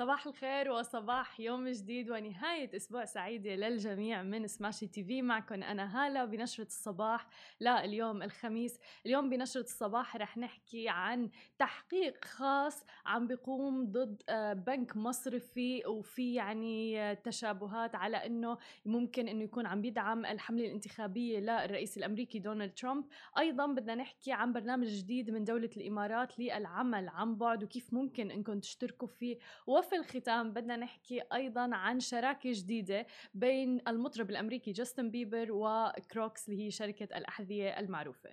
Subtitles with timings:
[0.00, 5.22] صباح الخير وصباح يوم جديد ونهاية أسبوع سعيدة للجميع من سماشي تي في.
[5.22, 7.26] معكم أنا هالة بنشرة الصباح
[7.60, 8.80] لليوم الخميس.
[9.06, 16.34] اليوم بنشرة الصباح رح نحكي عن تحقيق خاص عم بيقوم ضد آه، بنك مصرفي وفي
[16.34, 22.74] يعني آه، تشابهات على أنه ممكن أنه يكون عم بيدعم الحملة الانتخابية للرئيس الأمريكي دونالد
[22.74, 23.04] ترامب.
[23.38, 28.60] أيضا بدنا نحكي عن برنامج جديد من دولة الإمارات للعمل عن بعد وكيف ممكن أنكم
[28.60, 29.38] تشتركوا فيه.
[29.66, 36.66] وفي الختام بدنا نحكي أيضا عن شراكة جديدة بين المطرب الأمريكي جاستن بيبر وكروكس اللي
[36.66, 38.30] هي شركة الأحذية المعروفة.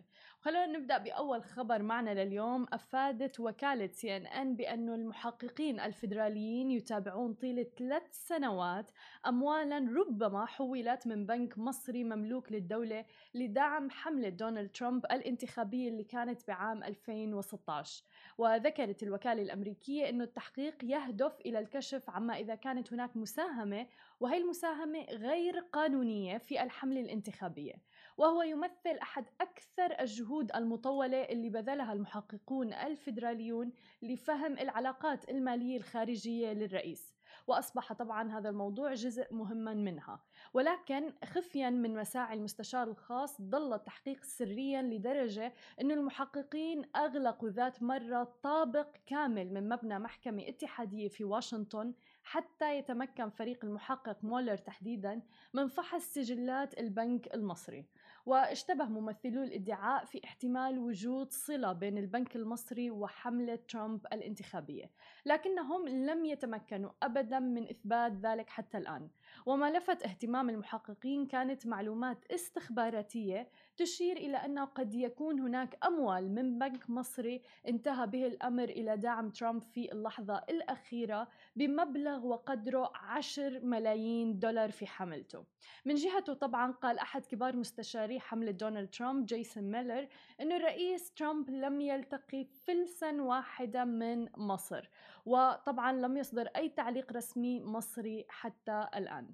[0.47, 2.65] خلونا نبدأ بأول خبر معنا لليوم.
[2.73, 8.91] أفادت وكالة سي ان ان بأنه المحققين الفيدراليين يتابعون طيلة ثلاث سنوات
[9.27, 16.47] أموالا ربما حولت من بنك مصري مملوك للدولة لدعم حملة دونالد ترامب الانتخابية اللي كانت
[16.47, 18.03] بعام 2016
[18.37, 23.87] وذكرت الوكالة الأمريكية أنه التحقيق يهدف إلى الكشف عما إذا كانت هناك مساهمة
[24.19, 27.73] وهي المساهمة غير قانونية في الحملة الانتخابية
[28.17, 37.16] وهو يمثل أحد أكثر الجهود المطولة اللي بذلها المحققون الفيدراليون لفهم العلاقات المالية الخارجية للرئيس.
[37.47, 40.19] وأصبح طبعا هذا الموضوع جزء مهما منها.
[40.53, 48.33] ولكن خفيا من مساعي المستشار الخاص ظل التحقيق سريا لدرجة أن المحققين أغلقوا ذات مرة
[48.43, 55.21] طابق كامل من مبنى محكمة اتحادية في واشنطن حتى يتمكن فريق المحقق مولر تحديدا
[55.53, 57.85] من فحص سجلات البنك المصري.
[58.27, 64.91] واشتبه ممثلو الادعاء في احتمال وجود صلة بين البنك المصري وحملة ترامب الانتخابية
[65.25, 69.09] لكنهم لم يتمكنوا أبدا من إثبات ذلك حتى الآن.
[69.45, 76.59] وما لفت اهتمام المحققين كانت معلومات استخباراتية تشير إلى أنه قد يكون هناك أموال من
[76.59, 84.39] بنك مصري انتهى به الأمر إلى دعم ترامب في اللحظة الأخيرة بمبلغ وقدره 10 ملايين
[84.39, 85.43] دولار في حملته.
[85.85, 90.07] من جهته طبعا قال أحد كبار مستشاري حملة دونالد ترامب جيسون ميلر
[90.41, 94.89] أن الرئيس ترامب لم يلتقي فلسا واحدة من مصر
[95.25, 99.33] وطبعا لم يصدر أي تعليق رسمي مصري حتى الآن.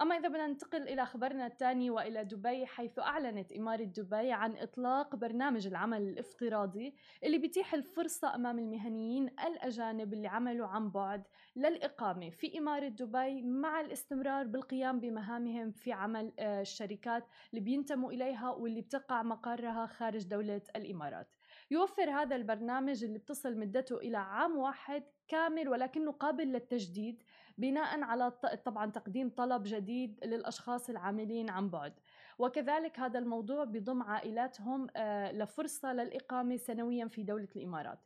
[0.00, 5.16] أما إذا بدنا ننتقل إلى خبرنا الثاني وإلى دبي حيث أعلنت إمارة دبي عن إطلاق
[5.16, 6.94] برنامج العمل الافتراضي
[7.24, 11.22] اللي بيتيح الفرصة أمام المهنيين الأجانب اللي عملوا عن بعد
[11.56, 18.50] للإقامة في إمارة دبي مع الاستمرار بالقيام بمهامهم في عمل آه، الشركات اللي بينتموا إليها
[18.50, 21.28] واللي بتقع مقرها خارج دولة الإمارات.
[21.70, 27.22] يوفر هذا البرنامج اللي بتصل مدته إلى عام واحد كامل ولكنه قابل للتجديد
[27.58, 28.30] بناء على
[28.64, 31.92] طبعا تقديم طلب جديد للأشخاص العاملين عن بعد.
[32.38, 37.98] وكذلك هذا الموضوع بضم عائلاتهم آه، لفرصة للإقامة سنويا في دولة الإمارات.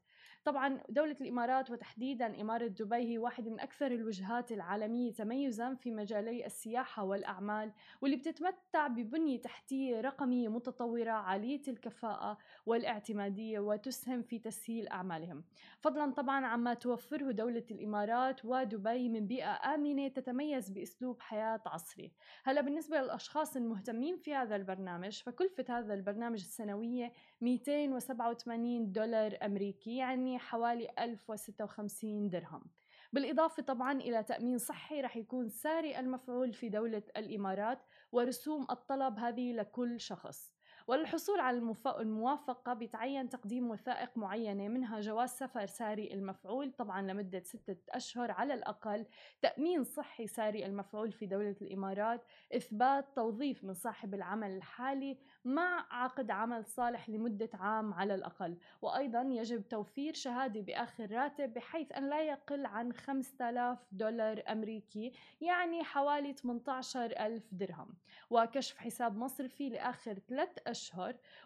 [0.47, 6.47] طبعا دولة الإمارات وتحديدا إمارة دبي هي واحدة من أكثر الوجهات العالمية تميزا في مجالي
[6.47, 15.45] السياحة والأعمال واللي بتتمتع ببنية تحتية رقمية متطورة عالية الكفاءة والاعتمادية وتسهم في تسهيل أعمالهم.
[15.81, 22.13] فضلا طبعا عما توفره دولة الإمارات ودبي من بيئة آمنة تتميز بأسلوب حياة عصري.
[22.45, 30.36] هلا بالنسبة للأشخاص المهتمين في هذا البرنامج فكلفة هذا البرنامج السنوية 287 دولار أمريكي يعني
[30.39, 32.65] حوالي 1056 درهم.
[33.13, 37.79] بالإضافة طبعا إلى تأمين صحي رح يكون ساري المفعول في دولة الإمارات
[38.13, 40.56] ورسوم الطلب هذه لكل شخص.
[40.87, 47.77] وللحصول على الموافقة بيتعين تقديم وثائق معينة منها جواز سفر ساري المفعول طبعا لمدة ستة
[47.91, 49.07] أشهر على الأقل
[49.43, 52.25] تأمين صحي ساري المفعول في دولة الإمارات
[52.57, 58.57] إثبات توظيف من صاحب العمل الحالي مع عقد عمل صالح لمدة عام على الأقل.
[58.83, 65.85] وأيضا يجب توفير شهادة بآخر راتب بحيث أن لا يقل عن 5000 دولار أمريكي يعني
[65.85, 67.95] حوالي 18 ألف درهم.
[68.31, 70.76] وكشف حساب مصرفي لآخر ثلاث أشهر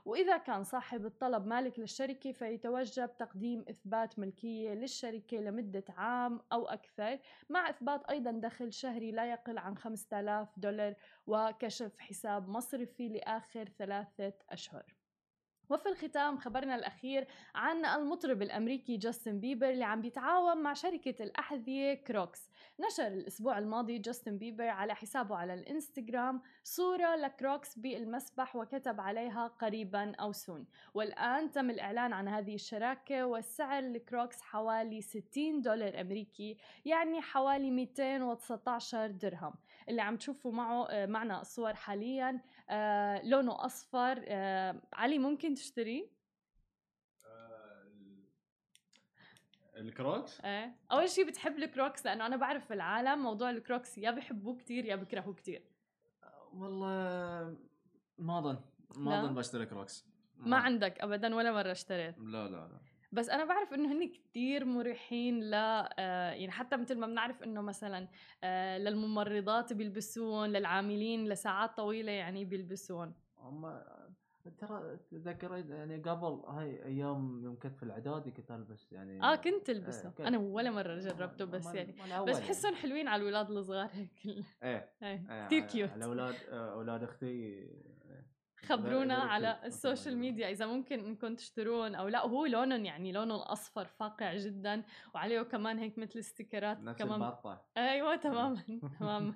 [0.04, 7.18] وإذا كان صاحب الطلب مالك للشركة فيتوجب تقديم إثبات ملكية للشركة لمدة عام أو أكثر
[7.50, 10.94] مع إثبات أيضا دخل شهري لا يقل عن 5000 دولار
[11.26, 14.99] وكشف حساب مصرفي لآخر ثلاثة أشهر.
[15.70, 21.94] وفي الختام خبرنا الأخير عن المطرب الأمريكي جاستن بيبر اللي عم بيتعاون مع شركة الأحذية
[21.94, 22.50] كروكس.
[22.80, 30.14] نشر الأسبوع الماضي جاستن بيبر على حسابه على الإنستغرام صورة لكروكس بالمسبح وكتب عليها قريبا
[30.14, 30.66] أو soon.
[30.94, 39.06] والآن تم الإعلان عن هذه الشراكة والسعر الكروكس حوالي 60 دولار أمريكي يعني حوالي 219
[39.06, 39.54] درهم.
[39.88, 42.40] اللي عم تشوفوا معه آه، معنا الصور حاليا.
[42.70, 46.10] آه لونه أصفر آه علي ممكن تشتري
[49.76, 54.56] الكروكس؟ إيه أول شيء بتحب الكروكس لأنه أنا بعرف في العالم موضوع الكروكس يا بحبوه
[54.56, 55.62] كتير يا بكرهوه كتير.
[56.52, 57.56] والله
[58.18, 58.58] ما أظن؟
[58.96, 60.06] ما أظن بشتري كروكس.
[60.36, 62.18] ما عندك ابدا ولا مرة اشتريت.
[62.18, 62.80] لا لا لا.
[63.12, 67.60] بس أنا بعرف إنه هن كتير مريحين ل آه، يعني حتى مثل ما بنعرف إنه
[67.60, 68.08] مثلا
[68.44, 73.80] آه، للممرضات بيلبسون للعاملين لساعات طويلة يعني بيلبسون هم
[74.58, 79.70] ترى تذكر يعني قبل هاي أيام يوم كنت في الأعدادي كنت ألبس يعني آه كنت
[79.70, 80.20] ألبسه كنت.
[80.26, 82.48] أنا ولا مرة جربته بس ما- يعني ما الأول بس يعني.
[82.48, 87.02] حسهم حلوين على الأولاد الصغار هيك إيه إيه، إيه، على- cute على أولاد آه، أولاد
[87.02, 87.66] أختي
[88.66, 89.14] خبرونا.
[89.14, 90.16] على السوشيال.
[90.16, 90.50] ميديا.
[90.50, 94.82] إذا ممكن إنكم تشترون أو لا هو لونهم يعني لونه الاصفر فاقع جدا
[95.14, 97.20] وعليه كمان هيك مثل stickerات نفس كمان.
[97.76, 98.62] أيوه تماما
[99.00, 99.34] تماما.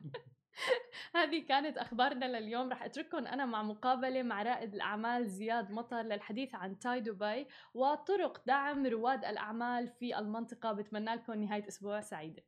[1.17, 2.71] هذه كانت أخبارنا لليوم.
[2.73, 8.43] رح أترككم أنا مع مقابلة مع رائد الأعمال زياد مطر للحديث عن TiE دبي وطرق
[8.47, 10.73] دعم رواد الأعمال في المنطقة.
[10.73, 12.43] بتمنى لكم نهاية أسبوع سعيدة.